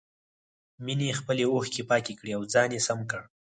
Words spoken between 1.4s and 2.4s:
اوښکې پاکې کړې